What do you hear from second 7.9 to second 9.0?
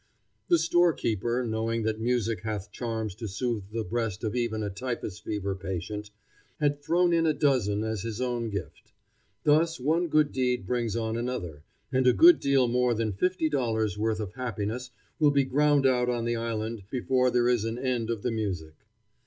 his own gift.